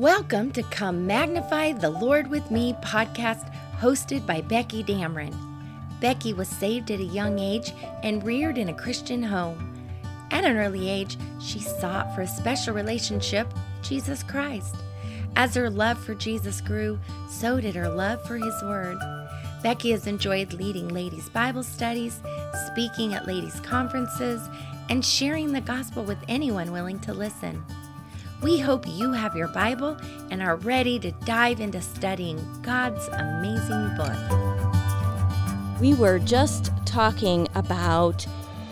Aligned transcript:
Welcome 0.00 0.50
to 0.52 0.62
Come 0.62 1.06
Magnify 1.06 1.72
the 1.72 1.90
Lord 1.90 2.28
with 2.28 2.50
Me 2.50 2.72
podcast 2.82 3.54
hosted 3.78 4.24
by 4.24 4.40
Becky 4.40 4.82
Dameron. 4.82 5.36
Becky 6.00 6.32
was 6.32 6.48
saved 6.48 6.90
at 6.90 7.00
a 7.00 7.04
young 7.04 7.38
age 7.38 7.74
and 8.02 8.24
reared 8.24 8.56
in 8.56 8.70
a 8.70 8.74
Christian 8.74 9.22
home. 9.22 9.78
At 10.30 10.46
an 10.46 10.56
early 10.56 10.88
age, 10.88 11.18
she 11.38 11.60
sought 11.60 12.14
for 12.14 12.22
a 12.22 12.26
special 12.26 12.72
relationship, 12.72 13.52
Jesus 13.82 14.22
Christ. 14.22 14.74
As 15.36 15.54
her 15.54 15.68
love 15.68 16.02
for 16.02 16.14
Jesus 16.14 16.62
grew, 16.62 16.98
so 17.28 17.60
did 17.60 17.74
her 17.74 17.90
love 17.90 18.26
for 18.26 18.38
His 18.38 18.62
Word. 18.62 18.96
Becky 19.62 19.90
has 19.90 20.06
enjoyed 20.06 20.54
leading 20.54 20.88
ladies' 20.88 21.28
Bible 21.28 21.62
studies, 21.62 22.22
speaking 22.68 23.12
at 23.12 23.26
ladies' 23.26 23.60
conferences, 23.60 24.48
and 24.88 25.04
sharing 25.04 25.52
the 25.52 25.60
gospel 25.60 26.04
with 26.04 26.24
anyone 26.26 26.72
willing 26.72 27.00
to 27.00 27.12
listen. 27.12 27.62
We 28.42 28.58
hope 28.58 28.86
you 28.86 29.12
have 29.12 29.36
your 29.36 29.48
Bible 29.48 29.98
and 30.30 30.40
are 30.42 30.56
ready 30.56 30.98
to 31.00 31.10
dive 31.26 31.60
into 31.60 31.82
studying 31.82 32.38
God's 32.62 33.06
amazing 33.08 33.94
book. 33.96 34.16
We 35.78 35.92
were 35.92 36.18
just 36.18 36.72
talking 36.86 37.48
about 37.54 38.26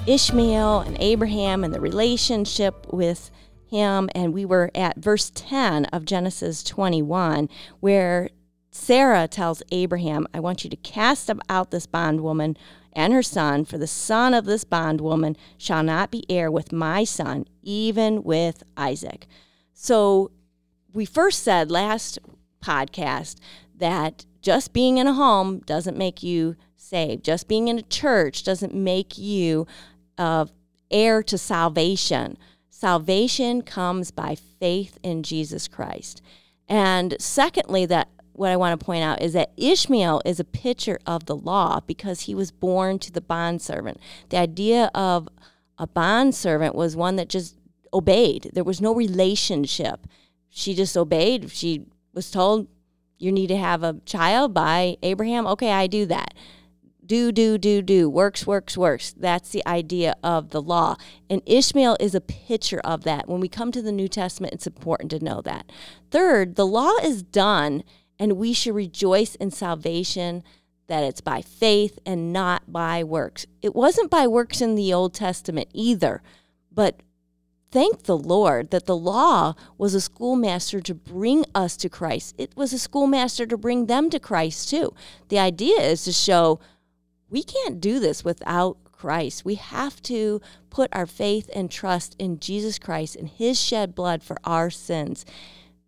Ishmael 0.07 0.81
and 0.81 0.97
Abraham 1.01 1.65
and 1.65 1.75
the 1.75 1.83
relationship 1.83 2.91
with 2.91 3.31
him, 3.67 4.09
and 4.15 4.33
we 4.33 4.47
were 4.47 4.71
at 4.75 4.97
verse 4.97 5.31
10 5.35 5.85
of 5.87 6.07
Genesis 6.07 6.63
21, 6.63 7.51
where 7.81 8.31
Sarah 8.71 9.29
tells 9.29 9.63
Abraham, 9.71 10.27
I 10.33 10.41
want 10.41 10.65
you 10.65 10.71
to 10.71 10.77
cast 10.77 11.31
out 11.51 11.71
this 11.71 11.85
bondwoman 11.85 12.57
and 12.95 13.13
her 13.13 13.23
son, 13.23 13.67
for 13.67 13.77
the 13.77 13.87
son 13.87 14.33
of 14.33 14.47
this 14.47 14.65
bondwoman 14.65 15.37
shall 15.59 15.83
not 15.83 16.11
be 16.11 16.25
heir 16.31 16.51
with 16.51 16.73
my 16.73 17.05
son, 17.05 17.45
even 17.63 18.23
with 18.23 18.63
Isaac. 18.79 19.27
So 19.81 20.33
we 20.93 21.05
first 21.05 21.45
said 21.45 21.71
last 21.71 22.19
podcast 22.61 23.37
that 23.77 24.27
just 24.43 24.73
being 24.73 24.99
in 24.99 25.07
a 25.07 25.13
home 25.13 25.61
doesn't 25.61 25.97
make 25.97 26.21
you 26.21 26.57
saved. 26.77 27.25
Just 27.25 27.47
being 27.47 27.69
in 27.69 27.79
a 27.79 27.83
church 27.83 28.43
doesn't 28.43 28.75
make 28.75 29.17
you 29.17 29.69
uh, 30.19 30.47
heir 30.91 31.23
to 31.23 31.39
salvation. 31.39 32.37
Salvation 32.69 33.63
comes 33.63 34.11
by 34.11 34.35
faith 34.35 34.99
in 35.05 35.23
Jesus 35.23 35.69
Christ. 35.69 36.23
And 36.69 37.15
secondly, 37.21 37.87
that 37.87 38.09
what 38.33 38.51
I 38.51 38.57
want 38.57 38.79
to 38.79 38.85
point 38.85 39.05
out 39.05 39.23
is 39.23 39.33
that 39.35 39.53
Ishmael 39.57 40.23
is 40.25 40.41
a 40.41 40.45
picture 40.45 40.99
of 41.07 41.27
the 41.27 41.37
law 41.37 41.79
because 41.87 42.23
he 42.23 42.35
was 42.35 42.51
born 42.51 42.99
to 42.99 43.13
the 43.13 43.21
bondservant. 43.21 44.01
The 44.31 44.39
idea 44.39 44.91
of 44.93 45.29
a 45.79 45.87
bondservant 45.87 46.75
was 46.75 46.97
one 46.97 47.15
that 47.15 47.29
just 47.29 47.55
obeyed. 47.93 48.51
There 48.53 48.65
was 48.65 48.81
no 48.81 48.95
relationship. 48.95 50.07
She 50.49 50.75
just 50.75 50.97
obeyed. 50.97 51.51
She 51.51 51.87
was 52.13 52.31
told, 52.31 52.69
You 53.19 53.33
need 53.33 53.49
to 53.49 53.57
have 53.57 53.83
a 53.83 54.01
child 54.05 54.55
by 54.55 54.97
Abraham. 55.03 55.47
Okay, 55.47 55.73
I 55.73 55.87
do 55.87 56.07
that. 56.07 56.35
Do, 57.05 57.33
do, 57.33 57.57
do, 57.57 57.81
do. 57.81 58.11
Works, 58.11 58.47
works, 58.47 58.77
works. 58.77 59.15
That's 59.17 59.49
the 59.49 59.67
idea 59.67 60.15
of 60.23 60.51
the 60.51 60.61
law. 60.61 60.97
And 61.31 61.41
Ishmael 61.47 61.97
is 61.99 62.15
a 62.15 62.21
picture 62.21 62.81
of 62.81 63.05
that. 63.05 63.27
When 63.29 63.41
we 63.41 63.49
come 63.49 63.73
to 63.73 63.81
the 63.81 63.93
New 63.93 64.09
Testament, 64.09 64.53
it's 64.53 64.67
important 64.67 65.11
to 65.13 65.25
know 65.25 65.41
that. 65.41 65.73
Third, 66.11 66.57
the 66.57 66.67
law 66.67 66.93
is 67.03 67.23
done, 67.23 67.83
and 68.19 68.33
we 68.37 68.53
should 68.53 68.75
rejoice 68.75 69.37
in 69.37 69.51
salvation 69.51 70.43
that 70.89 71.05
it's 71.05 71.23
by 71.23 71.41
faith 71.41 71.99
and 72.05 72.31
not 72.31 72.71
by 72.71 73.05
works. 73.05 73.47
It 73.63 73.75
wasn't 73.75 74.11
by 74.11 74.27
works 74.27 74.61
in 74.61 74.75
the 74.75 74.93
Old 74.93 75.15
Testament 75.15 75.69
either, 75.73 76.23
but 76.71 77.01
thank 77.71 78.05
the 78.05 78.17
Lord 78.17 78.71
that 78.71 78.87
the 78.87 78.97
law 78.97 79.55
was 79.77 79.95
a 79.95 80.01
schoolmaster 80.01 80.81
to 80.81 80.95
bring 80.95 81.45
us 81.55 81.77
to 81.79 81.89
Christ. 81.89 82.35
It 82.39 82.57
was 82.57 82.73
a 82.73 82.79
schoolmaster 82.79 83.47
to 83.47 83.57
bring 83.57 83.87
them 83.87 84.11
to 84.11 84.21
Christ 84.21 84.69
too. 84.69 84.95
The 85.29 85.39
idea 85.39 85.81
is 85.81 86.05
to 86.05 86.13
show 86.13 86.61
we 87.31 87.43
can't 87.43 87.81
do 87.81 88.01
this 88.01 88.25
without 88.25 88.79
Christ. 88.93 89.45
We 89.45 89.57
have 89.57 90.03
to 90.03 90.41
put 90.71 90.89
our 90.93 91.07
faith 91.07 91.49
and 91.55 91.71
trust 91.71 92.17
in 92.19 92.41
Jesus 92.41 92.79
Christ 92.79 93.17
and 93.17 93.29
his 93.29 93.61
shed 93.61 93.95
blood 93.95 94.23
for 94.23 94.37
our 94.45 94.71
sins. 94.71 95.25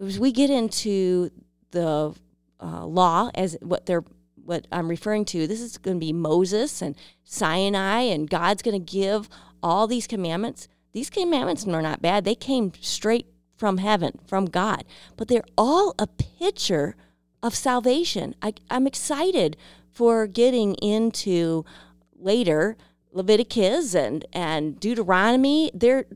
As 0.01 0.19
we 0.19 0.33
get 0.33 0.51
into 0.51 1.31
the 1.73 2.15
uh, 2.61 2.85
law 2.87 3.31
as 3.35 3.57
what 3.61 3.87
they're 3.87 4.05
what 4.45 4.67
I'm 4.73 4.89
referring 4.89 5.27
to, 5.27 5.47
this 5.47 5.61
is 5.61 5.79
going 5.79 5.99
to 5.99 6.01
be 6.01 6.13
Moses 6.13 6.83
and 6.83 6.97
Sinai, 7.25 8.01
and 8.01 8.29
God's 8.29 8.63
going 8.63 8.85
to 8.85 8.93
give 8.93 9.29
all 9.63 9.87
these 9.87 10.07
commandments 10.07 10.67
these 10.93 11.11
commandments 11.11 11.67
are 11.67 11.83
not 11.83 12.03
bad. 12.03 12.25
They 12.25 12.35
came 12.35 12.73
straight 12.81 13.27
from 13.57 13.79
heaven, 13.79 14.19
from 14.27 14.47
God, 14.47 14.85
but 15.17 15.29
they're 15.29 15.45
all 15.57 15.95
a 15.99 16.07
picture 16.07 16.97
of 17.43 17.55
salvation. 17.55 18.35
I, 18.43 18.55
I'm 18.71 18.87
excited 18.87 19.57
for 19.91 20.27
getting 20.27 20.75
into 20.77 21.65
later 22.19 22.77
Leviticus 23.13 23.95
and, 23.95 24.25
and 24.33 24.79
Deuteronomy. 24.79 25.71
There, 25.75 26.07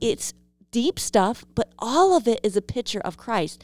it's 0.00 0.34
deep 0.70 0.98
stuff, 0.98 1.44
but 1.54 1.72
all 1.78 2.16
of 2.16 2.26
it 2.26 2.40
is 2.42 2.56
a 2.56 2.62
picture 2.62 3.00
of 3.00 3.16
Christ. 3.16 3.62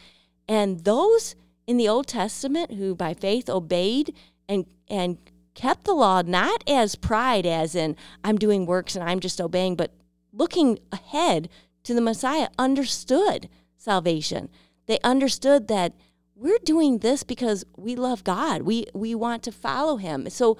And 0.48 0.84
those 0.84 1.34
in 1.66 1.76
the 1.76 1.88
Old 1.88 2.06
Testament 2.06 2.74
who 2.74 2.94
by 2.94 3.14
faith 3.14 3.50
obeyed 3.50 4.14
and 4.48 4.64
and 4.88 5.18
kept 5.54 5.84
the 5.84 5.92
law 5.92 6.22
not 6.22 6.64
as 6.66 6.94
pride 6.94 7.44
as 7.44 7.74
in 7.74 7.96
I'm 8.24 8.38
doing 8.38 8.64
works 8.64 8.96
and 8.96 9.08
I'm 9.08 9.20
just 9.20 9.40
obeying, 9.40 9.74
but 9.76 9.92
looking 10.38 10.78
ahead 10.92 11.48
to 11.82 11.92
the 11.92 12.00
Messiah, 12.00 12.48
understood 12.58 13.48
salvation. 13.76 14.48
They 14.86 14.98
understood 15.04 15.68
that 15.68 15.94
we're 16.34 16.58
doing 16.64 16.98
this 16.98 17.24
because 17.24 17.64
we 17.76 17.96
love 17.96 18.24
God. 18.24 18.62
We 18.62 18.86
we 18.94 19.14
want 19.14 19.42
to 19.42 19.52
follow 19.52 19.96
him. 19.96 20.30
So 20.30 20.56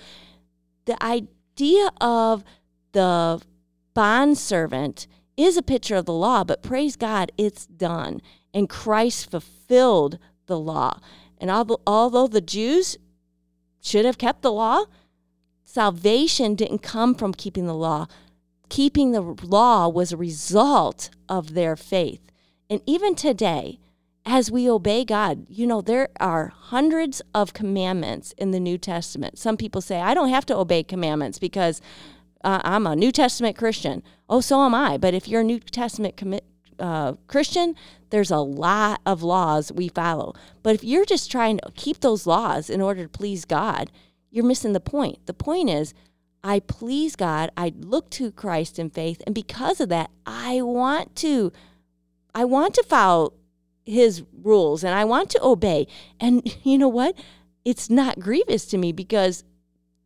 the 0.87 1.03
idea 1.03 1.91
of 2.01 2.45
the 2.93 3.41
bond 3.95 4.39
servant 4.39 5.07
is 5.37 5.57
a 5.57 5.63
picture 5.63 5.97
of 5.97 6.07
the 6.07 6.13
law, 6.13 6.43
but 6.43 6.63
praise 6.63 6.97
God, 6.97 7.31
it's 7.39 7.67
done. 7.67 8.21
And 8.53 8.69
Christ 8.69 9.31
fulfilled 9.31 10.19
the 10.47 10.59
law. 10.59 10.99
And 11.39 11.51
although 11.51 12.27
the 12.27 12.41
Jews 12.41 12.97
should 13.81 14.05
have 14.05 14.19
kept 14.19 14.43
the 14.43 14.51
law, 14.51 14.87
salvation 15.63 16.57
didn't 16.57 16.83
come 16.83 17.15
from 17.15 17.33
keeping 17.33 17.67
the 17.67 17.75
law 17.75 18.07
keeping 18.69 19.13
the 19.13 19.23
law 19.23 19.89
was 19.89 20.13
a 20.13 20.17
result 20.17 21.11
of 21.29 21.55
their 21.55 21.77
faith. 21.77 22.21
And 22.71 22.81
even 22.87 23.15
today, 23.15 23.79
as 24.27 24.51
we 24.51 24.69
obey 24.69 25.05
God, 25.05 25.47
you 25.49 25.67
know, 25.67 25.81
there 25.81 26.09
are 26.21 26.53
hundreds 26.55 27.23
of 27.35 27.55
commandments 27.55 28.33
in 28.37 28.51
the 28.51 28.61
New 28.61 28.77
Testament. 28.77 29.39
Some 29.39 29.57
people 29.57 29.81
say, 29.81 30.01
I 30.01 30.13
don't 30.13 30.29
have 30.29 30.45
to 30.47 30.57
obey 30.57 30.83
commandments 30.83 31.39
because 31.39 31.81
uh, 32.45 32.61
I'm 32.63 32.87
a 32.87 32.95
New 32.95 33.11
Testament 33.11 33.57
Christian. 33.57 34.03
Oh, 34.29 34.41
so 34.41 34.63
am 34.63 34.75
I. 34.75 34.99
But 34.99 35.15
if 35.15 35.29
you're 35.29 35.41
a 35.41 35.45
New 35.45 35.61
Testament 35.61 36.17
commi- 36.17 36.43
uh, 36.79 37.15
Christian, 37.27 37.75
there's 38.11 38.31
a 38.31 38.39
lot 38.39 39.01
of 39.07 39.23
laws 39.23 39.73
we 39.73 39.89
follow. 39.89 40.35
But 40.63 40.75
if 40.75 40.85
you're 40.85 41.07
just 41.07 41.31
trying 41.31 41.59
to 41.59 41.73
keep 41.75 42.01
those 42.01 42.27
laws 42.27 42.69
in 42.69 42.81
order 42.81 43.05
to 43.05 43.09
please 43.09 43.45
God, 43.45 43.91
you're 44.31 44.45
missing 44.45 44.75
the 44.75 44.81
point. 44.81 45.25
The 45.27 45.35
point 45.35 45.71
is, 45.71 45.95
I 46.49 46.61
please 46.61 47.15
God. 47.15 47.51
I 47.59 47.75
look 47.77 48.09
to 48.13 48.33
Christ 48.33 48.79
in 48.79 48.89
faith. 48.89 49.23
And 49.27 49.35
because 49.35 49.83
of 49.83 49.91
that, 49.91 50.11
I 50.25 50.63
want 50.63 51.15
to, 51.17 51.53
I 52.35 52.47
want 52.47 52.73
to 52.77 52.83
follow 52.85 53.35
his 53.85 54.23
rules 54.33 54.83
and 54.83 54.95
I 54.95 55.05
want 55.05 55.29
to 55.31 55.45
obey. 55.45 55.87
And 56.19 56.43
you 56.65 56.79
know 56.79 56.89
what? 56.89 57.15
It's 57.67 57.91
not 57.91 58.19
grievous 58.19 58.65
to 58.69 58.79
me 58.79 58.93
because 58.93 59.45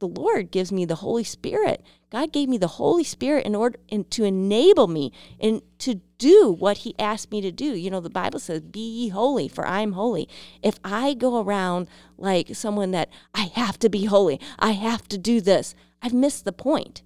the 0.00 0.08
Lord 0.08 0.50
gives 0.50 0.72
me 0.72 0.84
the 0.84 0.96
Holy 0.96 1.22
Spirit. 1.22 1.80
God 2.10 2.32
gave 2.32 2.48
me 2.48 2.58
the 2.58 2.66
Holy 2.66 3.04
Spirit 3.04 3.46
in 3.46 3.54
order 3.54 3.78
and 3.88 4.10
to 4.10 4.24
enable 4.24 4.88
me 4.88 5.12
and 5.40 5.62
to 5.78 6.00
do 6.18 6.50
what 6.50 6.78
He 6.78 6.98
asked 6.98 7.30
me 7.30 7.40
to 7.40 7.52
do. 7.52 7.66
You 7.66 7.88
know, 7.88 8.00
the 8.00 8.10
Bible 8.10 8.40
says, 8.40 8.62
"Be 8.62 8.80
ye 8.80 9.08
holy, 9.10 9.46
for 9.46 9.64
I 9.64 9.80
am 9.80 9.92
holy." 9.92 10.28
If 10.60 10.80
I 10.82 11.14
go 11.14 11.40
around 11.40 11.86
like 12.18 12.56
someone 12.56 12.90
that 12.90 13.10
I 13.32 13.42
have 13.54 13.78
to 13.78 13.88
be 13.88 14.06
holy, 14.06 14.40
I 14.58 14.72
have 14.72 15.06
to 15.08 15.18
do 15.18 15.40
this, 15.40 15.76
I've 16.02 16.12
missed 16.12 16.44
the 16.44 16.52
point. 16.52 17.02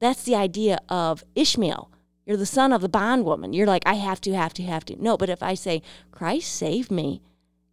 That's 0.00 0.24
the 0.24 0.34
idea 0.34 0.80
of 0.88 1.24
Ishmael. 1.34 1.90
You're 2.26 2.36
the 2.36 2.46
son 2.46 2.72
of 2.72 2.80
the 2.80 2.88
bondwoman. 2.88 3.52
You're 3.52 3.66
like, 3.66 3.84
I 3.86 3.94
have 3.94 4.20
to, 4.22 4.34
have 4.34 4.54
to, 4.54 4.62
have 4.62 4.84
to. 4.86 5.02
No, 5.02 5.16
but 5.16 5.28
if 5.28 5.42
I 5.42 5.54
say, 5.54 5.82
Christ 6.10 6.52
saved 6.52 6.90
me, 6.90 7.22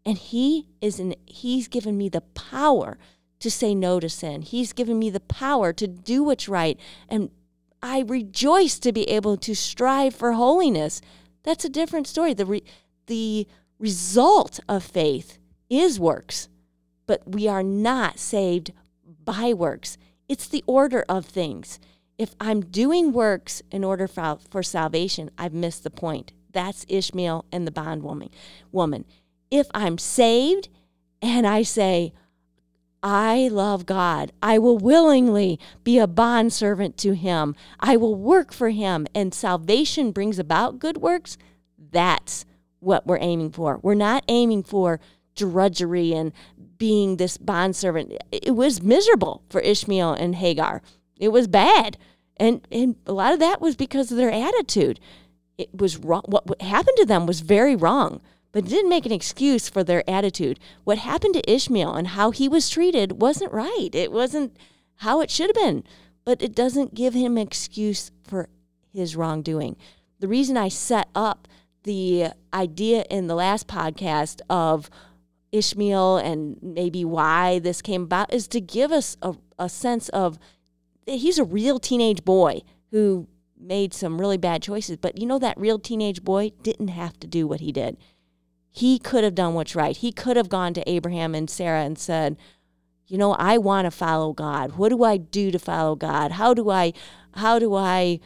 and 0.06 0.18
He 0.18 0.68
is 0.82 1.00
in, 1.00 1.16
He's 1.26 1.68
given 1.68 1.98
me 1.98 2.10
the 2.10 2.22
power 2.22 2.98
to 3.40 3.50
say 3.50 3.74
no 3.74 4.00
to 4.00 4.10
sin. 4.10 4.44
He's 4.44 4.74
given 4.74 5.00
me 5.00 5.10
the 5.10 5.20
power 5.20 5.74
to 5.74 5.88
do 5.88 6.24
what's 6.24 6.48
right. 6.48 6.80
And 7.10 7.32
I 7.82 8.02
rejoice 8.02 8.78
to 8.80 8.92
be 8.92 9.10
able 9.10 9.38
to 9.38 9.56
strive 9.56 10.14
for 10.14 10.34
holiness. 10.34 11.02
That's 11.44 11.66
a 11.66 11.70
different 11.70 12.08
story. 12.08 12.34
The, 12.34 12.46
re, 12.46 12.64
the 13.08 13.48
result 13.80 14.60
of 14.70 14.84
faith 14.84 15.40
is 15.70 16.00
works, 16.00 16.50
but 17.08 17.28
we 17.28 17.48
are 17.48 17.64
not 17.64 18.20
saved 18.20 18.74
by 19.26 19.54
works. 19.54 19.98
It's 20.32 20.48
the 20.48 20.64
order 20.66 21.04
of 21.10 21.26
things. 21.26 21.78
If 22.18 22.36
I'm 22.40 22.62
doing 22.62 23.12
works 23.12 23.62
in 23.70 23.84
order 23.84 24.08
for, 24.08 24.40
for 24.50 24.64
salvation, 24.64 25.30
I've 25.38 25.54
missed 25.54 25.84
the 25.84 25.90
point. 25.90 26.32
That's 26.54 26.86
Ishmael 26.88 27.44
and 27.52 27.68
the 27.68 27.72
bondwoman. 27.72 28.30
Woman. 28.72 29.04
If 29.50 29.68
I'm 29.74 29.98
saved 29.98 30.70
and 31.22 31.46
I 31.46 31.64
say, 31.64 32.14
I 33.04 33.50
love 33.52 33.86
God. 33.86 34.32
I 34.42 34.58
will 34.58 34.78
willingly 34.78 35.60
be 35.84 36.00
a 36.00 36.08
bondservant 36.08 36.96
to 37.00 37.14
Him. 37.14 37.54
I 37.82 37.98
will 37.98 38.16
work 38.16 38.54
for 38.54 38.70
Him, 38.70 39.08
and 39.14 39.34
salvation 39.34 40.14
brings 40.14 40.40
about 40.40 40.80
good 40.80 40.96
works. 40.96 41.38
That's 41.78 42.46
what 42.80 43.06
we're 43.06 43.20
aiming 43.20 43.52
for. 43.52 43.80
We're 43.84 43.96
not 43.96 44.24
aiming 44.30 44.64
for 44.64 45.02
drudgery 45.36 46.14
and 46.14 46.32
being 46.82 47.18
this 47.18 47.38
bondservant. 47.38 48.12
It 48.32 48.56
was 48.56 48.82
miserable 48.82 49.44
for 49.50 49.62
Ishmael 49.62 50.14
and 50.14 50.34
Hagar. 50.34 50.82
It 51.20 51.28
was 51.28 51.48
bad. 51.48 51.96
And, 52.38 52.68
and 52.72 52.96
a 53.06 53.14
lot 53.14 53.34
of 53.34 53.40
that 53.40 53.62
was 53.62 53.76
because 53.76 54.10
of 54.10 54.18
their 54.18 54.32
attitude. 54.32 55.00
It 55.60 55.70
was 55.80 55.98
wrong. 55.98 56.24
What 56.26 56.60
happened 56.60 56.98
to 56.98 57.06
them 57.06 57.28
was 57.28 57.42
very 57.42 57.76
wrong, 57.76 58.20
but 58.52 58.66
it 58.66 58.70
didn't 58.70 58.90
make 58.90 59.06
an 59.06 59.12
excuse 59.12 59.70
for 59.70 59.84
their 59.84 60.04
attitude. 60.10 60.60
What 60.84 60.98
happened 60.98 61.36
to 61.36 61.52
Ishmael 61.52 61.94
and 61.94 62.08
how 62.08 62.32
he 62.32 62.50
was 62.50 62.68
treated 62.68 63.22
wasn't 63.22 63.54
right. 63.54 63.90
It 63.94 64.12
wasn't 64.12 64.58
how 64.96 65.22
it 65.22 65.30
should 65.30 65.56
have 65.56 65.64
been, 65.64 65.84
but 66.26 66.42
it 66.42 66.56
doesn't 66.56 66.96
give 66.96 67.14
him 67.14 67.38
an 67.38 67.46
excuse 67.46 68.10
for 68.24 68.50
his 68.92 69.16
wrongdoing. 69.16 69.76
The 70.20 70.28
reason 70.28 70.58
I 70.58 70.70
set 70.70 71.10
up 71.14 71.48
the 71.84 72.30
idea 72.52 73.06
in 73.12 73.28
the 73.28 73.36
last 73.36 73.68
podcast 73.68 74.42
of 74.50 74.90
Ishmael 75.52 76.18
and 76.18 76.58
maybe 76.62 77.04
why 77.04 77.60
this 77.60 77.82
came 77.82 78.04
about 78.04 78.34
is 78.34 78.48
to 78.50 78.62
give 78.62 78.92
us 78.92 79.18
a, 79.22 79.36
a 79.60 79.70
sense 79.70 80.10
of 80.10 80.40
he's 81.06 81.40
a 81.40 81.44
real 81.44 81.80
teenage 81.80 82.24
boy 82.24 82.62
who 82.92 83.28
made 83.60 83.94
some 83.94 84.20
really 84.20 84.38
bad 84.38 84.62
choices. 84.62 84.98
But 84.98 85.20
you 85.20 85.26
know, 85.26 85.40
that 85.40 85.60
real 85.60 85.80
teenage 85.80 86.24
boy 86.24 86.52
didn't 86.64 86.90
have 86.90 87.20
to 87.20 87.28
do 87.28 87.48
what 87.48 87.60
he 87.60 87.72
did. 87.72 87.98
He 88.70 88.98
could 88.98 89.24
have 89.24 89.36
done 89.36 89.54
what's 89.54 89.76
right. 89.76 89.98
He 89.98 90.12
could 90.12 90.38
have 90.38 90.50
gone 90.50 90.74
to 90.76 90.90
Abraham 90.90 91.36
and 91.36 91.50
Sarah 91.50 91.84
and 91.84 92.00
said, 92.00 92.38
you 93.06 93.18
know, 93.18 93.34
I 93.34 93.58
want 93.58 93.86
to 93.86 93.92
follow 93.92 94.32
God. 94.32 94.78
What 94.78 94.90
do 94.90 95.04
I 95.04 95.18
do 95.18 95.52
to 95.52 95.60
follow 95.60 95.96
God? 95.96 96.32
How 96.32 96.54
do 96.54 96.70
I, 96.70 96.94
how 97.34 97.60
do 97.60 97.76
I 97.76 98.22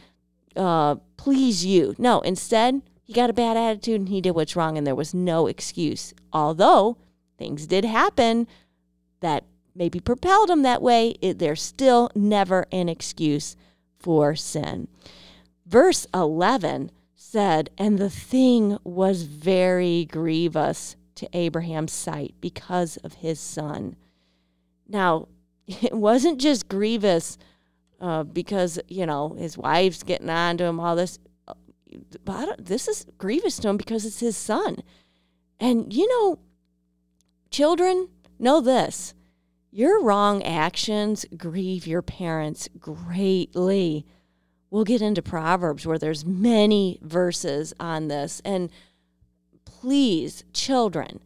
uh, 0.54 0.94
please 1.16 1.66
you? 1.66 1.96
No, 1.98 2.20
instead, 2.20 2.82
he 3.02 3.12
got 3.12 3.28
a 3.28 3.32
bad 3.32 3.56
attitude 3.56 4.00
and 4.00 4.08
he 4.08 4.20
did 4.20 4.30
what's 4.32 4.54
wrong, 4.54 4.78
and 4.78 4.86
there 4.86 4.94
was 4.94 5.12
no 5.12 5.48
excuse. 5.48 6.14
Although 6.32 6.98
things 7.38 7.66
did 7.66 7.84
happen 7.84 8.46
that 9.20 9.44
maybe 9.74 10.00
propelled 10.00 10.50
him 10.50 10.62
that 10.62 10.82
way, 10.82 11.16
it, 11.20 11.38
there's 11.38 11.62
still 11.62 12.10
never 12.14 12.66
an 12.72 12.88
excuse 12.88 13.56
for 13.98 14.34
sin. 14.34 14.88
Verse 15.66 16.06
11 16.14 16.90
said, 17.14 17.70
And 17.76 17.98
the 17.98 18.10
thing 18.10 18.78
was 18.84 19.22
very 19.24 20.06
grievous 20.06 20.96
to 21.16 21.28
Abraham's 21.32 21.92
sight 21.92 22.34
because 22.40 22.96
of 22.98 23.14
his 23.14 23.40
son. 23.40 23.96
Now, 24.88 25.28
it 25.66 25.94
wasn't 25.94 26.40
just 26.40 26.68
grievous 26.68 27.38
uh, 28.00 28.22
because, 28.22 28.78
you 28.88 29.06
know, 29.06 29.30
his 29.30 29.58
wife's 29.58 30.02
getting 30.02 30.30
on 30.30 30.58
to 30.58 30.64
him, 30.64 30.78
all 30.78 30.96
this. 30.96 31.18
But 32.24 32.64
this 32.64 32.88
is 32.88 33.06
grievous 33.16 33.58
to 33.60 33.68
him 33.68 33.76
because 33.76 34.04
it's 34.04 34.20
his 34.20 34.36
son. 34.36 34.82
And, 35.58 35.92
you 35.92 36.06
know, 36.08 36.38
Children, 37.50 38.08
know 38.38 38.60
this 38.60 39.14
your 39.70 40.02
wrong 40.02 40.42
actions 40.42 41.26
grieve 41.36 41.86
your 41.86 42.00
parents 42.00 42.66
greatly. 42.78 44.06
We'll 44.70 44.84
get 44.84 45.02
into 45.02 45.20
Proverbs 45.20 45.86
where 45.86 45.98
there's 45.98 46.24
many 46.24 46.98
verses 47.02 47.74
on 47.78 48.08
this. 48.08 48.40
And 48.42 48.70
please, 49.66 50.44
children, 50.54 51.20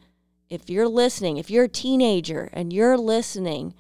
if 0.49 0.69
you're 0.69 0.89
listening, 0.89 1.37
if 1.37 1.49
you're 1.49 1.65
a 1.65 1.69
teenager 1.69 2.51
and 2.53 2.73
you're 2.73 2.99
listening, 2.99 3.73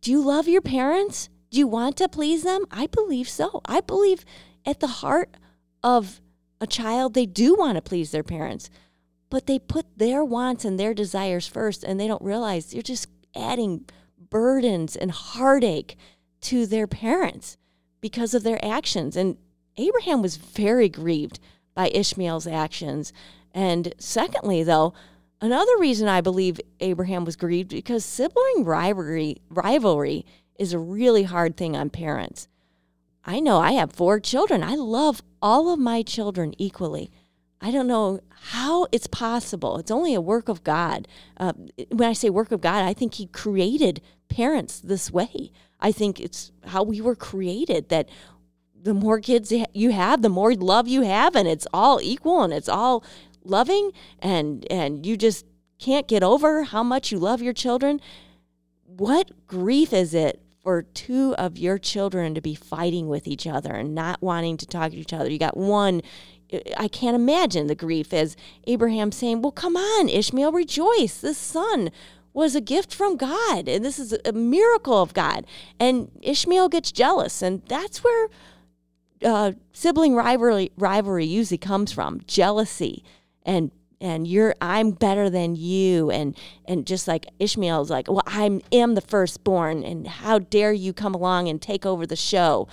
do 0.00 0.12
you 0.12 0.22
love 0.22 0.46
your 0.46 0.62
parents? 0.62 1.28
Do 1.50 1.58
you 1.58 1.66
want 1.66 1.96
to 1.96 2.08
please 2.08 2.44
them? 2.44 2.64
I 2.70 2.86
believe 2.86 3.28
so. 3.28 3.60
I 3.64 3.80
believe 3.80 4.24
at 4.64 4.78
the 4.78 4.86
heart 4.86 5.36
of 5.82 6.20
a 6.60 6.66
child, 6.66 7.14
they 7.14 7.26
do 7.26 7.56
want 7.56 7.74
to 7.74 7.82
please 7.82 8.12
their 8.12 8.22
parents 8.22 8.70
but 9.30 9.46
they 9.46 9.58
put 9.58 9.86
their 9.96 10.24
wants 10.24 10.64
and 10.64 10.78
their 10.78 10.94
desires 10.94 11.46
first 11.46 11.84
and 11.84 11.98
they 11.98 12.06
don't 12.06 12.22
realize 12.22 12.72
you're 12.72 12.82
just 12.82 13.08
adding 13.36 13.84
burdens 14.30 14.96
and 14.96 15.10
heartache 15.10 15.96
to 16.40 16.66
their 16.66 16.86
parents 16.86 17.56
because 18.00 18.34
of 18.34 18.42
their 18.42 18.64
actions. 18.64 19.16
And 19.16 19.36
Abraham 19.76 20.22
was 20.22 20.36
very 20.36 20.88
grieved 20.88 21.40
by 21.74 21.88
Ishmael's 21.88 22.46
actions. 22.46 23.12
And 23.52 23.94
secondly, 23.98 24.62
though, 24.62 24.94
another 25.40 25.78
reason 25.78 26.08
I 26.08 26.20
believe 26.20 26.60
Abraham 26.80 27.24
was 27.24 27.36
grieved 27.36 27.70
because 27.70 28.04
sibling 28.04 28.64
rivalry 28.64 29.42
rivalry 29.48 30.24
is 30.58 30.72
a 30.72 30.78
really 30.78 31.22
hard 31.22 31.56
thing 31.56 31.76
on 31.76 31.90
parents. 31.90 32.48
I 33.24 33.40
know 33.40 33.58
I 33.58 33.72
have 33.72 33.92
four 33.92 34.20
children. 34.20 34.62
I 34.62 34.74
love 34.74 35.22
all 35.40 35.72
of 35.72 35.78
my 35.78 36.02
children 36.02 36.54
equally. 36.58 37.10
I 37.60 37.70
don't 37.70 37.88
know 37.88 38.20
how 38.52 38.86
it's 38.92 39.06
possible. 39.08 39.78
It's 39.78 39.90
only 39.90 40.14
a 40.14 40.20
work 40.20 40.48
of 40.48 40.62
God. 40.62 41.08
Uh, 41.36 41.52
when 41.90 42.08
I 42.08 42.12
say 42.12 42.30
work 42.30 42.52
of 42.52 42.60
God, 42.60 42.84
I 42.84 42.92
think 42.92 43.14
He 43.14 43.26
created 43.26 44.00
parents 44.28 44.78
this 44.78 45.10
way. 45.10 45.50
I 45.80 45.92
think 45.92 46.20
it's 46.20 46.52
how 46.66 46.82
we 46.82 47.00
were 47.00 47.16
created 47.16 47.88
that 47.88 48.08
the 48.80 48.94
more 48.94 49.20
kids 49.20 49.52
you 49.74 49.90
have, 49.90 50.22
the 50.22 50.28
more 50.28 50.54
love 50.54 50.86
you 50.86 51.02
have, 51.02 51.34
and 51.34 51.48
it's 51.48 51.66
all 51.72 52.00
equal 52.00 52.42
and 52.42 52.52
it's 52.52 52.68
all 52.68 53.04
loving, 53.44 53.90
and 54.20 54.66
and 54.70 55.04
you 55.04 55.16
just 55.16 55.44
can't 55.78 56.08
get 56.08 56.22
over 56.22 56.64
how 56.64 56.82
much 56.82 57.10
you 57.10 57.18
love 57.18 57.42
your 57.42 57.52
children. 57.52 58.00
What 58.84 59.46
grief 59.46 59.92
is 59.92 60.14
it 60.14 60.42
for 60.62 60.82
two 60.82 61.34
of 61.36 61.58
your 61.58 61.78
children 61.78 62.34
to 62.34 62.40
be 62.40 62.54
fighting 62.54 63.08
with 63.08 63.26
each 63.26 63.46
other 63.46 63.72
and 63.72 63.94
not 63.94 64.22
wanting 64.22 64.56
to 64.58 64.66
talk 64.66 64.92
to 64.92 64.96
each 64.96 65.12
other? 65.12 65.30
You 65.30 65.38
got 65.38 65.56
one 65.56 66.02
I 66.76 66.88
can't 66.88 67.14
imagine 67.14 67.66
the 67.66 67.74
grief 67.74 68.12
as 68.12 68.36
Abraham 68.66 69.12
saying, 69.12 69.42
Well, 69.42 69.52
come 69.52 69.76
on, 69.76 70.08
Ishmael, 70.08 70.52
rejoice. 70.52 71.20
This 71.20 71.38
son 71.38 71.90
was 72.32 72.54
a 72.54 72.60
gift 72.60 72.94
from 72.94 73.16
God, 73.16 73.68
and 73.68 73.84
this 73.84 73.98
is 73.98 74.16
a 74.24 74.32
miracle 74.32 75.02
of 75.02 75.12
God. 75.12 75.46
And 75.80 76.10
Ishmael 76.22 76.68
gets 76.68 76.92
jealous, 76.92 77.42
and 77.42 77.62
that's 77.66 78.04
where 78.04 78.28
uh, 79.24 79.52
sibling 79.72 80.14
rivalry, 80.14 80.70
rivalry 80.76 81.26
usually 81.26 81.58
comes 81.58 81.92
from 81.92 82.20
jealousy 82.26 83.04
and 83.42 83.70
and 84.00 84.28
you're 84.28 84.54
I'm 84.60 84.92
better 84.92 85.28
than 85.28 85.56
you 85.56 86.10
and 86.10 86.36
and 86.66 86.86
just 86.86 87.08
like 87.08 87.26
Ishmael's 87.40 87.90
like 87.90 88.08
well 88.08 88.22
I 88.26 88.60
am 88.70 88.94
the 88.94 89.00
firstborn 89.00 89.82
and 89.82 90.06
how 90.06 90.38
dare 90.38 90.72
you 90.72 90.92
come 90.92 91.14
along 91.14 91.48
and 91.48 91.60
take 91.60 91.84
over 91.84 92.06
the 92.06 92.14
show 92.14 92.68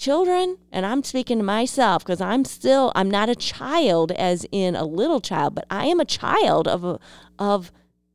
children 0.00 0.56
and 0.72 0.86
i'm 0.86 1.02
speaking 1.02 1.36
to 1.36 1.44
myself 1.44 2.02
because 2.02 2.22
i'm 2.22 2.42
still 2.42 2.90
i'm 2.94 3.10
not 3.10 3.28
a 3.28 3.36
child 3.36 4.10
as 4.12 4.46
in 4.50 4.74
a 4.74 4.84
little 4.84 5.20
child 5.20 5.54
but 5.54 5.66
i 5.70 5.84
am 5.84 6.00
a 6.00 6.06
child 6.06 6.66
of 6.66 6.82
a, 6.82 6.98
of 7.38 7.70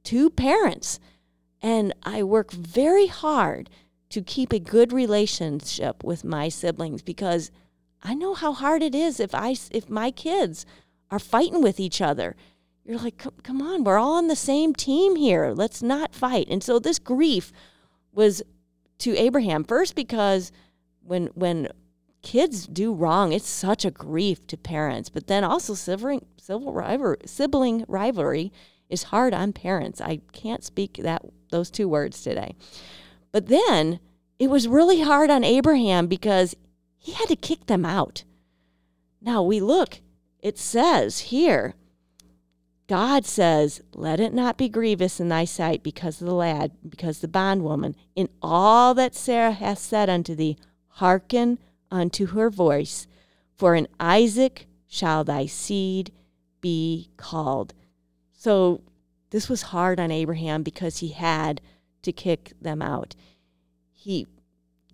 two 0.05 0.29
parents. 0.29 0.99
And 1.61 1.93
i 2.03 2.23
work 2.23 2.51
very 2.51 3.07
hard 3.07 3.69
to 4.09 4.21
keep 4.21 4.53
a 4.53 4.59
good 4.59 4.93
relationship 4.93 6.03
with 6.03 6.23
my 6.23 6.47
siblings 6.47 7.01
because 7.01 7.51
i 8.01 8.13
know 8.13 8.33
how 8.33 8.53
hard 8.53 8.81
it 8.81 8.95
is 8.95 9.19
if 9.19 9.35
i 9.35 9.55
if 9.71 9.89
my 9.89 10.11
kids 10.11 10.65
are 11.11 11.19
fighting 11.19 11.61
with 11.61 11.79
each 11.79 12.01
other. 12.01 12.35
You're 12.83 12.99
like 12.99 13.23
come 13.43 13.61
on 13.61 13.83
we're 13.83 13.97
all 13.97 14.15
on 14.15 14.27
the 14.27 14.35
same 14.35 14.73
team 14.73 15.15
here. 15.15 15.51
Let's 15.55 15.83
not 15.83 16.15
fight. 16.15 16.47
And 16.49 16.63
so 16.63 16.79
this 16.79 16.99
grief 16.99 17.51
was 18.11 18.41
to 18.99 19.17
abraham 19.17 19.63
first 19.63 19.93
because 19.95 20.51
when 21.05 21.27
when 21.27 21.69
kids 22.21 22.65
do 22.67 22.93
wrong, 22.93 23.31
it's 23.31 23.47
such 23.47 23.85
a 23.85 23.91
grief 23.91 24.45
to 24.47 24.57
parents. 24.57 25.09
But 25.09 25.27
then 25.27 25.43
also 25.43 25.73
sibling 25.73 26.25
civil 26.37 26.73
rivalry, 26.73 27.17
sibling 27.25 27.85
rivalry 27.87 28.51
is 28.89 29.03
hard 29.03 29.33
on 29.33 29.53
parents. 29.53 30.01
I 30.01 30.21
can't 30.33 30.63
speak 30.63 30.97
that 31.01 31.21
those 31.51 31.69
two 31.69 31.87
words 31.87 32.21
today. 32.21 32.55
But 33.31 33.47
then 33.47 33.99
it 34.39 34.49
was 34.49 34.67
really 34.67 35.01
hard 35.01 35.29
on 35.29 35.43
Abraham 35.43 36.07
because 36.07 36.55
he 36.97 37.13
had 37.13 37.27
to 37.27 37.35
kick 37.35 37.67
them 37.67 37.85
out. 37.85 38.23
Now 39.21 39.43
we 39.43 39.59
look, 39.59 40.01
it 40.39 40.57
says 40.57 41.19
here, 41.19 41.75
God 42.87 43.25
says, 43.25 43.81
Let 43.93 44.19
it 44.19 44.33
not 44.33 44.57
be 44.57 44.69
grievous 44.69 45.19
in 45.19 45.29
thy 45.29 45.45
sight 45.45 45.81
because 45.81 46.21
of 46.21 46.27
the 46.27 46.33
lad, 46.33 46.71
because 46.87 47.19
the 47.19 47.27
bondwoman, 47.27 47.95
in 48.15 48.29
all 48.41 48.93
that 48.93 49.15
Sarah 49.15 49.51
hath 49.51 49.79
said 49.79 50.09
unto 50.09 50.35
thee, 50.35 50.57
hearken 50.95 51.59
unto 51.91 52.27
her 52.27 52.49
voice, 52.49 53.07
for 53.53 53.75
in 53.75 53.87
Isaac 53.99 54.67
shall 54.87 55.23
thy 55.23 55.45
seed 55.45 56.11
be 56.61 57.09
called. 57.17 57.73
So 58.31 58.81
this 59.31 59.49
was 59.49 59.63
hard 59.63 59.99
on 59.99 60.11
Abraham 60.11 60.63
because 60.63 60.99
he 60.99 61.09
had 61.09 61.59
to 62.03 62.11
kick 62.11 62.53
them 62.61 62.81
out. 62.81 63.15
He 63.91 64.27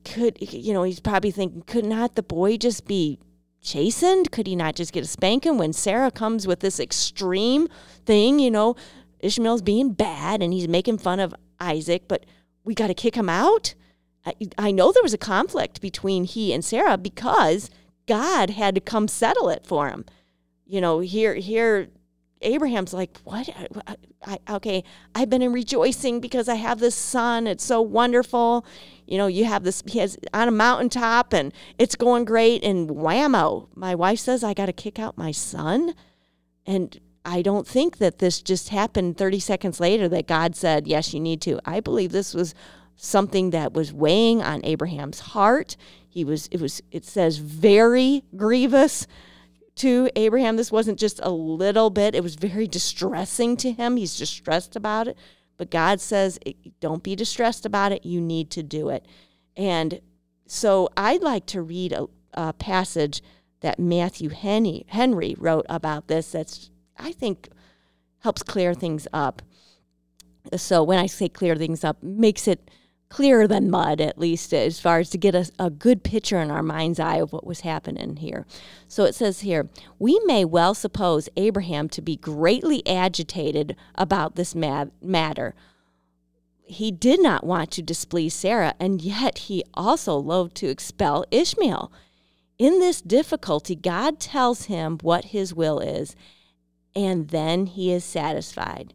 could, 0.04 0.38
you 0.40 0.74
know, 0.74 0.84
he's 0.84 1.00
probably 1.00 1.32
thinking, 1.32 1.62
could 1.68 1.86
not 1.86 2.16
the 2.16 2.24
boy 2.24 2.58
just 2.58 2.88
be 2.88 3.20
chastened? 3.62 4.32
Could 4.32 4.48
he 4.48 4.56
not 4.56 4.76
just 4.76 4.94
get 4.94 5.04
a 5.04 5.08
spanking 5.08 5.60
when 5.60 5.74
Sarah 5.74 6.10
comes 6.10 6.48
with 6.48 6.62
this 6.62 6.80
extreme 6.80 7.68
thing? 8.06 8.40
You 8.40 8.50
know, 8.50 8.76
Ishmael's 9.20 9.62
being 9.62 9.94
bad 9.94 10.42
and 10.42 10.52
he's 10.52 10.68
making 10.68 10.98
fun 10.98 11.20
of 11.20 11.36
Isaac, 11.60 12.08
but 12.08 12.26
we 12.64 12.74
got 12.74 12.88
to 12.88 12.96
kick 12.96 13.14
him 13.14 13.30
out? 13.30 13.76
I, 14.26 14.34
I 14.58 14.72
know 14.72 14.92
there 14.92 15.04
was 15.04 15.14
a 15.14 15.20
conflict 15.20 15.82
between 15.82 16.26
he 16.26 16.54
and 16.54 16.64
Sarah 16.64 16.98
because 16.98 17.70
God 18.08 18.52
had 18.52 18.76
to 18.76 18.82
come 18.82 19.08
settle 19.08 19.50
it 19.50 19.66
for 19.66 19.90
him. 19.90 20.06
You 20.66 20.82
know, 20.82 21.00
here, 21.00 21.36
here, 21.36 21.90
Abraham's 22.42 22.94
like, 22.94 23.18
what? 23.24 23.50
I, 23.88 23.98
I, 24.26 24.56
okay, 24.56 24.84
I've 25.16 25.30
been 25.30 25.42
in 25.42 25.54
rejoicing 25.54 26.20
because 26.20 26.48
I 26.48 26.56
have 26.56 26.80
this 26.80 26.96
son. 26.96 27.48
It's 27.48 27.64
so 27.64 27.82
wonderful. 27.82 28.66
You 29.06 29.18
know, 29.18 29.28
you 29.28 29.46
have 29.46 29.64
this, 29.64 29.84
he 29.86 30.00
has 30.00 30.18
on 30.34 30.48
a 30.48 30.52
mountaintop 30.52 31.34
and 31.34 31.54
it's 31.78 31.96
going 31.96 32.26
great. 32.26 32.64
And 32.64 32.90
whammo, 32.90 33.68
my 33.76 33.96
wife 33.96 34.20
says, 34.20 34.44
I 34.44 34.54
got 34.54 34.68
to 34.68 34.74
kick 34.74 35.00
out 35.00 35.18
my 35.18 35.32
son. 35.32 35.94
And 36.66 37.00
I 37.26 37.42
don't 37.42 37.68
think 37.68 37.98
that 37.98 38.20
this 38.20 38.42
just 38.42 38.70
happened 38.70 39.18
30 39.18 39.40
seconds 39.40 39.80
later 39.80 40.08
that 40.10 40.28
God 40.28 40.56
said, 40.56 40.88
yes, 40.88 41.14
you 41.14 41.20
need 41.20 41.42
to. 41.42 41.60
I 41.66 41.80
believe 41.80 42.12
this 42.12 42.34
was 42.34 42.56
something 43.04 43.50
that 43.50 43.74
was 43.74 43.92
weighing 43.92 44.44
on 44.44 44.64
Abraham's 44.64 45.20
heart. 45.20 45.76
He 46.08 46.24
was, 46.24 46.48
it 46.52 46.62
was, 46.62 46.84
it 46.92 47.04
says, 47.04 47.38
very 47.38 48.24
grievous 48.36 49.08
to 49.78 50.08
Abraham. 50.16 50.56
This 50.56 50.72
wasn't 50.72 51.00
just 51.00 51.20
a 51.24 51.32
little 51.32 51.90
bit, 51.90 52.14
it 52.14 52.22
was 52.22 52.36
very 52.36 52.68
distressing 52.68 53.58
to 53.58 53.72
him. 53.72 53.98
He's 53.98 54.16
distressed 54.16 54.76
about 54.76 55.08
it. 55.08 55.18
But 55.58 55.72
God 55.72 56.00
says, 56.00 56.38
don't 56.80 57.02
be 57.02 57.16
distressed 57.16 57.66
about 57.66 57.92
it. 57.92 58.06
You 58.06 58.22
need 58.22 58.52
to 58.52 58.62
do 58.62 58.90
it. 58.90 59.08
And 59.58 60.00
so 60.46 60.88
I'd 60.96 61.24
like 61.24 61.48
to 61.48 61.64
read 61.64 61.94
a, 61.94 62.06
a 62.36 62.54
passage 62.54 63.24
that 63.62 63.80
Matthew 63.80 64.30
Henry, 64.30 64.86
Henry 64.90 65.36
wrote 65.40 65.66
about 65.70 66.08
this 66.08 66.34
that's, 66.34 66.70
I 67.00 67.14
think, 67.14 67.50
helps 68.20 68.44
clear 68.44 68.76
things 68.76 69.08
up. 69.12 69.42
So 70.56 70.84
when 70.84 71.00
I 71.00 71.08
say 71.08 71.30
clear 71.30 71.56
things 71.56 71.84
up, 71.84 72.04
makes 72.04 72.48
it 72.48 72.70
clearer 73.12 73.46
than 73.46 73.70
mud, 73.70 74.00
at 74.00 74.18
least 74.18 74.54
as 74.54 74.80
far 74.80 75.00
as 75.00 75.10
to 75.10 75.18
get 75.18 75.36
a, 75.36 75.52
a 75.60 75.70
good 75.70 76.02
picture 76.02 76.40
in 76.40 76.50
our 76.50 76.64
mind's 76.64 77.00
eye 77.00 77.18
of 77.18 77.34
what 77.34 77.46
was 77.46 77.60
happening 77.60 78.16
here. 78.16 78.46
So 78.88 79.04
it 79.04 79.14
says 79.14 79.42
here, 79.42 79.70
we 80.00 80.20
may 80.24 80.46
well 80.46 80.74
suppose 80.74 81.28
Abraham 81.36 81.90
to 81.90 82.02
be 82.02 82.16
greatly 82.16 82.82
agitated 82.88 83.76
about 83.96 84.36
this 84.36 84.56
matter. 84.56 85.54
He 86.64 86.90
did 86.90 87.22
not 87.22 87.44
want 87.44 87.70
to 87.72 87.84
displease 87.84 88.34
Sarah, 88.34 88.76
and 88.80 89.02
yet 89.02 89.40
he 89.40 89.62
also 89.74 90.16
loathed 90.16 90.56
to 90.56 90.70
expel 90.70 91.26
Ishmael. 91.32 91.92
In 92.58 92.80
this 92.80 93.02
difficulty, 93.02 93.76
God 93.76 94.22
tells 94.22 94.66
him 94.66 95.00
what 95.02 95.26
his 95.26 95.54
will 95.54 95.80
is, 95.80 96.16
and 96.96 97.28
then 97.28 97.66
he 97.66 97.92
is 97.92 98.06
satisfied. 98.06 98.94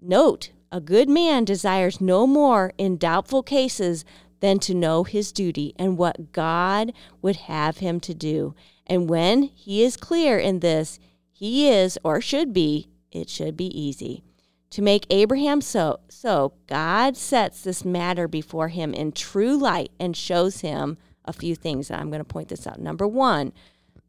Note, 0.00 0.52
a 0.70 0.80
good 0.80 1.08
man 1.08 1.44
desires 1.44 2.00
no 2.00 2.26
more 2.26 2.72
in 2.78 2.96
doubtful 2.96 3.42
cases 3.42 4.04
than 4.40 4.58
to 4.60 4.74
know 4.74 5.04
his 5.04 5.32
duty 5.32 5.74
and 5.78 5.96
what 5.96 6.32
God 6.32 6.92
would 7.22 7.36
have 7.36 7.78
him 7.78 8.00
to 8.00 8.14
do. 8.14 8.54
And 8.86 9.08
when 9.08 9.44
he 9.44 9.82
is 9.82 9.96
clear 9.96 10.38
in 10.38 10.60
this, 10.60 10.98
he 11.32 11.68
is, 11.68 11.98
or 12.04 12.20
should 12.20 12.52
be, 12.52 12.88
it 13.10 13.28
should 13.28 13.56
be 13.56 13.66
easy. 13.78 14.22
To 14.70 14.82
make 14.82 15.06
Abraham 15.10 15.60
so, 15.60 16.00
so 16.08 16.52
God 16.66 17.16
sets 17.16 17.62
this 17.62 17.84
matter 17.84 18.28
before 18.28 18.68
him 18.68 18.92
in 18.92 19.12
true 19.12 19.56
light 19.56 19.90
and 19.98 20.16
shows 20.16 20.60
him 20.60 20.98
a 21.24 21.32
few 21.32 21.54
things. 21.54 21.90
I'm 21.90 22.10
going 22.10 22.20
to 22.20 22.24
point 22.24 22.48
this 22.48 22.66
out. 22.66 22.80
Number 22.80 23.06
one, 23.06 23.52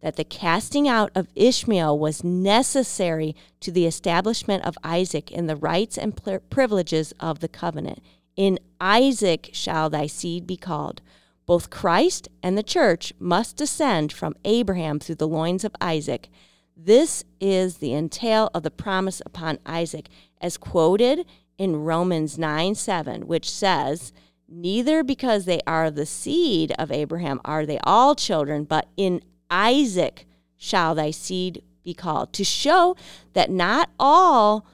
that 0.01 0.15
the 0.15 0.23
casting 0.23 0.87
out 0.87 1.11
of 1.15 1.27
Ishmael 1.35 1.97
was 1.97 2.23
necessary 2.23 3.35
to 3.61 3.71
the 3.71 3.85
establishment 3.85 4.63
of 4.63 4.77
Isaac 4.83 5.31
in 5.31 5.47
the 5.47 5.55
rights 5.55 5.97
and 5.97 6.19
privileges 6.49 7.13
of 7.19 7.39
the 7.39 7.47
covenant. 7.47 8.01
In 8.35 8.59
Isaac 8.79 9.49
shall 9.53 9.89
thy 9.89 10.07
seed 10.07 10.45
be 10.45 10.57
called. 10.57 11.01
Both 11.47 11.69
Christ 11.69 12.27
and 12.43 12.57
the 12.57 12.63
church 12.63 13.13
must 13.19 13.55
descend 13.55 14.11
from 14.11 14.35
Abraham 14.45 14.99
through 14.99 15.15
the 15.15 15.27
loins 15.27 15.63
of 15.63 15.75
Isaac. 15.81 16.29
This 16.75 17.23
is 17.39 17.77
the 17.77 17.93
entail 17.93 18.51
of 18.53 18.63
the 18.63 18.69
promise 18.69 19.21
upon 19.25 19.57
Isaac, 19.65 20.09
as 20.39 20.57
quoted 20.57 21.25
in 21.57 21.83
Romans 21.83 22.37
9 22.37 22.75
7, 22.75 23.25
which 23.25 23.49
says, 23.49 24.11
Neither 24.47 25.03
because 25.03 25.45
they 25.45 25.61
are 25.65 25.89
the 25.89 26.05
seed 26.05 26.73
of 26.77 26.91
Abraham 26.91 27.41
are 27.43 27.65
they 27.65 27.79
all 27.83 28.13
children, 28.13 28.63
but 28.63 28.87
in 28.95 29.21
Isaac 29.49 30.25
shall 30.55 30.95
thy 30.95 31.11
seed 31.11 31.63
be 31.83 31.93
called, 31.93 32.33
to 32.33 32.43
show 32.43 32.95
that 33.33 33.49
not 33.49 33.89
all 33.99 34.65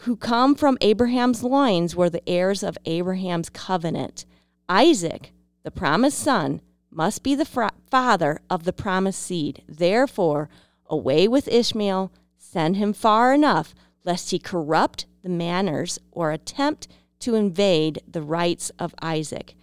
who 0.00 0.16
come 0.16 0.54
from 0.54 0.78
Abraham's 0.80 1.42
loins 1.42 1.96
were 1.96 2.10
the 2.10 2.26
heirs 2.28 2.62
of 2.62 2.78
Abraham's 2.84 3.48
covenant. 3.48 4.24
Isaac, 4.68 5.32
the 5.62 5.70
promised 5.70 6.18
son, 6.18 6.60
must 6.90 7.22
be 7.22 7.34
the 7.34 7.70
father 7.90 8.40
of 8.48 8.64
the 8.64 8.72
promised 8.72 9.22
seed. 9.22 9.62
Therefore, 9.68 10.48
away 10.86 11.28
with 11.28 11.48
Ishmael, 11.48 12.12
send 12.38 12.76
him 12.76 12.92
far 12.92 13.34
enough, 13.34 13.74
lest 14.04 14.30
he 14.30 14.38
corrupt 14.38 15.06
the 15.22 15.28
manners 15.28 15.98
or 16.10 16.30
attempt 16.30 16.88
to 17.20 17.34
invade 17.34 18.00
the 18.06 18.22
rights 18.22 18.70
of 18.78 18.94
Isaac. 19.02 19.54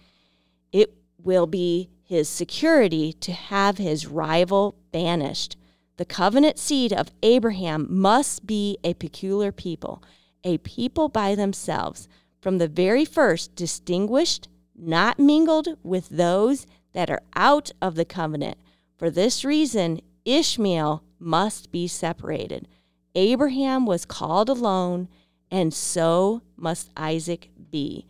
It 0.70 0.94
will 1.18 1.46
be 1.46 1.90
his 2.04 2.28
security 2.28 3.12
to 3.14 3.32
have 3.32 3.78
his 3.78 4.06
rival 4.06 4.76
banished. 4.92 5.56
The 5.96 6.04
covenant 6.04 6.58
seed 6.58 6.92
of 6.92 7.10
Abraham 7.22 7.86
must 7.88 8.46
be 8.46 8.78
a 8.84 8.94
peculiar 8.94 9.52
people, 9.52 10.02
a 10.44 10.58
people 10.58 11.08
by 11.08 11.34
themselves, 11.34 12.08
from 12.40 12.58
the 12.58 12.68
very 12.68 13.04
first 13.04 13.54
distinguished, 13.56 14.48
not 14.76 15.18
mingled 15.18 15.78
with 15.82 16.08
those 16.10 16.66
that 16.92 17.10
are 17.10 17.22
out 17.34 17.70
of 17.80 17.94
the 17.94 18.04
covenant. 18.04 18.58
For 18.98 19.10
this 19.10 19.44
reason, 19.44 20.00
Ishmael 20.24 21.02
must 21.18 21.72
be 21.72 21.88
separated. 21.88 22.68
Abraham 23.14 23.86
was 23.86 24.04
called 24.04 24.48
alone, 24.48 25.08
and 25.50 25.72
so 25.72 26.42
must 26.56 26.90
Isaac 26.96 27.50
be. 27.70 28.06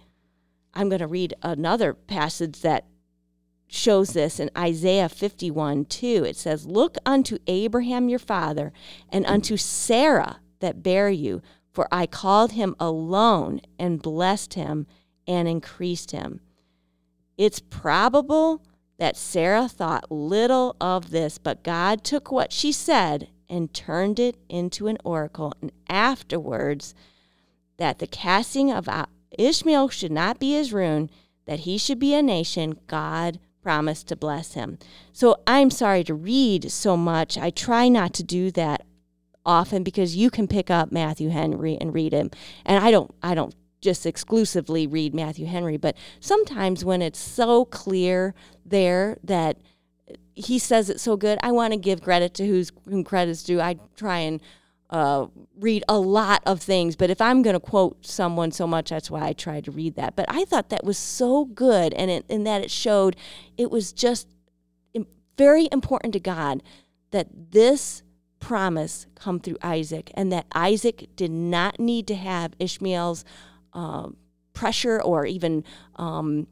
I'm 0.72 0.88
going 0.88 1.00
to 1.00 1.06
read 1.06 1.34
another 1.42 1.94
passage 1.94 2.60
that 2.62 2.86
shows 3.66 4.12
this 4.12 4.38
in 4.38 4.50
Isaiah 4.56 5.08
51 5.08 5.86
2. 5.86 6.24
It 6.24 6.36
says, 6.36 6.66
Look 6.66 6.96
unto 7.04 7.38
Abraham 7.46 8.08
your 8.08 8.18
father, 8.18 8.72
and 9.08 9.26
unto 9.26 9.56
Sarah 9.56 10.40
that 10.60 10.82
bare 10.82 11.10
you, 11.10 11.42
for 11.72 11.88
I 11.90 12.06
called 12.06 12.52
him 12.52 12.76
alone, 12.78 13.60
and 13.78 14.02
blessed 14.02 14.54
him, 14.54 14.86
and 15.26 15.48
increased 15.48 16.12
him. 16.12 16.40
It's 17.36 17.60
probable 17.60 18.62
that 18.98 19.16
Sarah 19.16 19.68
thought 19.68 20.10
little 20.10 20.76
of 20.80 21.10
this, 21.10 21.38
but 21.38 21.64
God 21.64 22.04
took 22.04 22.30
what 22.30 22.52
she 22.52 22.70
said 22.70 23.28
and 23.48 23.74
turned 23.74 24.20
it 24.20 24.36
into 24.48 24.86
an 24.86 24.98
oracle. 25.04 25.52
And 25.60 25.72
afterwards, 25.88 26.94
that 27.76 27.98
the 27.98 28.06
casting 28.06 28.70
of 28.70 28.88
Ishmael 29.36 29.88
should 29.88 30.12
not 30.12 30.38
be 30.38 30.52
his 30.52 30.72
ruin, 30.72 31.10
that 31.46 31.60
he 31.60 31.76
should 31.76 31.98
be 31.98 32.14
a 32.14 32.22
nation, 32.22 32.78
God 32.86 33.40
promised 33.64 34.06
to 34.08 34.14
bless 34.14 34.52
him. 34.52 34.78
So 35.12 35.40
I'm 35.46 35.70
sorry 35.70 36.04
to 36.04 36.14
read 36.14 36.70
so 36.70 36.96
much. 36.96 37.36
I 37.38 37.50
try 37.50 37.88
not 37.88 38.12
to 38.14 38.22
do 38.22 38.50
that 38.52 38.84
often 39.44 39.82
because 39.82 40.14
you 40.14 40.30
can 40.30 40.46
pick 40.46 40.70
up 40.70 40.92
Matthew 40.92 41.30
Henry 41.30 41.76
and 41.80 41.92
read 41.92 42.12
him. 42.12 42.30
And 42.64 42.84
I 42.84 42.90
don't 42.90 43.12
I 43.22 43.34
don't 43.34 43.54
just 43.80 44.06
exclusively 44.06 44.86
read 44.86 45.14
Matthew 45.14 45.46
Henry, 45.46 45.76
but 45.78 45.96
sometimes 46.20 46.84
when 46.84 47.02
it's 47.02 47.18
so 47.18 47.64
clear 47.64 48.34
there 48.64 49.18
that 49.24 49.58
he 50.34 50.58
says 50.58 50.90
it 50.90 51.00
so 51.00 51.16
good, 51.16 51.38
I 51.42 51.52
want 51.52 51.72
to 51.72 51.78
give 51.78 52.02
credit 52.02 52.34
to 52.34 52.46
who's 52.46 52.70
whom 52.86 53.02
credit's 53.02 53.42
due. 53.42 53.60
I 53.60 53.76
try 53.96 54.18
and 54.20 54.40
uh, 54.90 55.26
read 55.58 55.82
a 55.88 55.98
lot 55.98 56.42
of 56.46 56.60
things, 56.60 56.94
but 56.94 57.10
if 57.10 57.20
I'm 57.20 57.42
going 57.42 57.54
to 57.54 57.60
quote 57.60 58.06
someone 58.06 58.52
so 58.52 58.66
much, 58.66 58.90
that's 58.90 59.10
why 59.10 59.26
I 59.26 59.32
try 59.32 59.60
to 59.60 59.70
read 59.70 59.96
that. 59.96 60.14
But 60.14 60.26
I 60.28 60.44
thought 60.44 60.68
that 60.68 60.84
was 60.84 60.98
so 60.98 61.46
good, 61.46 61.94
and 61.94 62.22
in 62.28 62.44
that 62.44 62.62
it 62.62 62.70
showed 62.70 63.16
it 63.56 63.70
was 63.70 63.92
just 63.92 64.28
very 65.36 65.68
important 65.72 66.12
to 66.12 66.20
God 66.20 66.62
that 67.10 67.28
this 67.50 68.02
promise 68.40 69.06
come 69.14 69.40
through 69.40 69.56
Isaac, 69.62 70.10
and 70.14 70.30
that 70.32 70.46
Isaac 70.54 71.08
did 71.16 71.30
not 71.30 71.80
need 71.80 72.06
to 72.08 72.14
have 72.14 72.54
Ishmael's 72.58 73.24
uh, 73.72 74.10
pressure 74.52 75.00
or 75.00 75.26
even 75.26 75.64
um, 75.96 76.46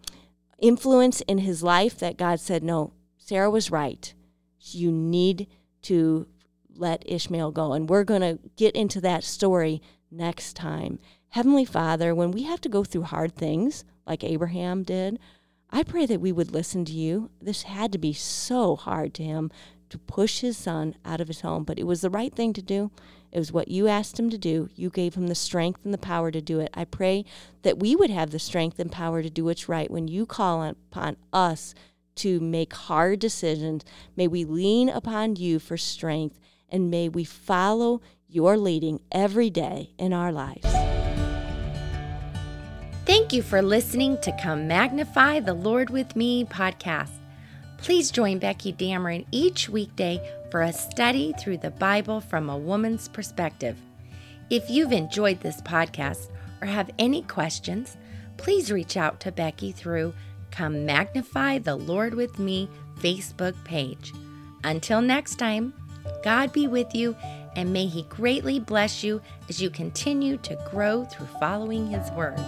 influence 0.59 1.21
in 1.23 1.39
his 1.39 1.62
life. 1.62 1.99
That 1.99 2.17
God 2.17 2.41
said, 2.41 2.62
"No, 2.62 2.93
Sarah 3.19 3.51
was 3.51 3.71
right. 3.71 4.12
You 4.71 4.91
need 4.91 5.49
to 5.83 6.27
let 6.76 7.02
Ishmael 7.07 7.52
go. 7.52 7.73
And 7.73 7.88
we're 7.88 8.05
going 8.05 8.21
to 8.23 8.38
get 8.57 8.75
into 8.75 9.00
that 9.02 9.25
story 9.25 9.83
next 10.11 10.55
time. 10.55 10.99
Heavenly 11.31 11.64
Father, 11.64 12.14
when 12.14 12.31
we 12.31 12.43
have 12.43 12.61
to 12.62 12.69
go 12.69 12.85
through 12.85 13.02
hard 13.02 13.35
things 13.35 13.85
like 14.07 14.23
Abraham 14.23 14.83
did, 14.83 15.19
I 15.71 15.83
pray 15.83 16.05
that 16.07 16.21
we 16.21 16.33
would 16.33 16.52
listen 16.52 16.85
to 16.85 16.93
you. 16.93 17.31
This 17.41 17.62
had 17.62 17.93
to 17.93 17.99
be 17.99 18.12
so 18.12 18.76
hard 18.76 19.14
to 19.14 19.23
him 19.23 19.50
to 19.88 19.99
push 19.99 20.41
his 20.41 20.57
son 20.57 20.95
out 21.05 21.21
of 21.21 21.29
his 21.29 21.41
home, 21.41 21.64
but 21.64 21.79
it 21.79 21.87
was 21.87 22.02
the 22.02 22.11
right 22.11 22.35
thing 22.35 22.52
to 22.55 22.62
do. 22.62 22.91
It 23.31 23.38
was 23.38 23.52
what 23.52 23.69
you 23.69 23.88
asked 23.88 24.19
him 24.19 24.29
to 24.29 24.37
do. 24.37 24.69
You 24.75 24.91
gave 24.91 25.14
him 25.14 25.29
the 25.29 25.35
strength 25.35 25.85
and 25.85 25.95
the 25.95 25.99
power 25.99 26.31
to 26.31 26.43
do 26.43 26.61
it. 26.61 26.71
I 26.75 26.85
pray 26.85 27.25
that 27.62 27.79
we 27.79 27.97
would 27.97 28.11
have 28.11 28.31
the 28.31 28.38
strength 28.38 28.79
and 28.79 28.93
power 28.93 29.23
to 29.23 29.31
do 29.31 29.45
what's 29.45 29.69
right 29.69 29.91
when 29.91 30.09
you 30.09 30.26
call 30.26 30.62
upon 30.62 31.17
us 31.33 31.75
to 32.17 32.41
make 32.41 32.75
hard 32.75 33.19
decisions. 33.19 33.85
May 34.17 34.29
we 34.29 34.45
lean 34.45 34.91
upon 34.91 35.37
you 35.37 35.59
for 35.59 35.79
strength 35.79 36.38
and 36.73 36.91
may 36.91 37.09
we 37.09 37.23
follow 37.23 38.00
your 38.26 38.57
leading 38.57 38.99
every 39.12 39.50
day 39.50 39.91
in 39.99 40.12
our 40.12 40.33
lives. 40.33 40.67
Thank 43.05 43.33
you 43.33 43.43
for 43.43 43.61
listening 43.61 44.19
to 44.23 44.37
Come 44.41 44.67
Magnify 44.67 45.41
the 45.41 45.55
Lord 45.55 45.91
with 45.91 46.17
Me 46.17 46.45
podcast. 46.45 47.12
Please 47.76 48.11
join 48.11 48.38
Becky 48.38 48.73
Dameron 48.73 49.26
each 49.33 49.69
weekday 49.69 50.21
for 50.50 50.62
a 50.62 50.73
study 50.73 51.35
through 51.38 51.59
the 51.59 51.73
Bible 51.73 52.21
from 52.21 52.49
a 52.49 52.57
woman's 52.57 53.09
perspective. 53.09 53.76
If 54.50 54.71
you've 54.71 54.93
enjoyed 54.93 55.41
this 55.41 55.61
podcast 55.61 56.31
or 56.61 56.67
have 56.69 56.91
any 56.99 57.23
questions, 57.23 57.97
please 58.37 58.71
reach 58.71 58.97
out 58.97 59.19
to 59.21 59.33
Becky 59.33 59.73
through 59.73 60.14
Come 60.50 60.87
Magnify 60.87 61.59
the 61.59 61.76
Lord 61.76 62.14
with 62.14 62.38
Me 62.38 62.69
Facebook 63.00 63.55
page. 63.64 64.12
Until 64.62 65.02
next 65.02 65.37
time, 65.37 65.75
God 66.23 66.52
be 66.52 66.66
with 66.66 66.94
you 66.94 67.16
and 67.56 67.73
may 67.73 67.87
He 67.87 68.02
greatly 68.04 68.59
bless 68.59 69.02
you 69.02 69.21
as 69.49 69.61
you 69.61 69.71
continue 69.71 70.37
to 70.38 70.56
grow 70.71 71.04
through 71.04 71.26
following 71.38 71.88
His 71.88 72.11
Word. 72.12 72.38